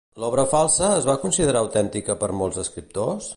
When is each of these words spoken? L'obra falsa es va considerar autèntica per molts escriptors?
L'obra 0.21 0.45
falsa 0.53 0.87
es 1.01 1.05
va 1.09 1.17
considerar 1.25 1.61
autèntica 1.67 2.17
per 2.25 2.31
molts 2.41 2.63
escriptors? 2.65 3.29